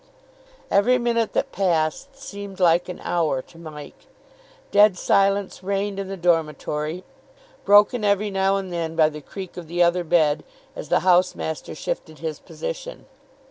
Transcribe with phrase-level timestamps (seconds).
[0.71, 4.07] Every minute that passed seemed like an hour to Mike.
[4.71, 7.03] Dead silence reigned in the dormitory,
[7.65, 10.43] broken every now and then by the creak of the other bed,
[10.75, 13.05] as the house master shifted his position.